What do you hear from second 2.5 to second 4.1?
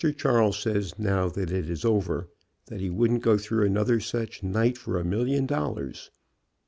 that he wouldn't go through another